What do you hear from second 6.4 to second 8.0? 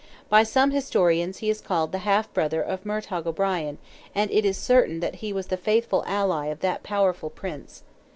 of that powerful prince.